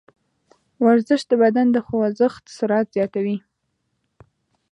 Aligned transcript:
ورزش 0.85 1.21
د 1.31 1.31
بدن 1.43 1.67
د 1.71 1.77
خوځښت 1.85 2.43
سرعت 2.57 2.87
زیاتوي. 2.95 3.37